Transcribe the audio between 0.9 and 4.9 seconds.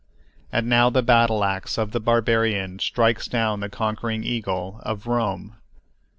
battle ax of the barbarian strikes down the conquering eagle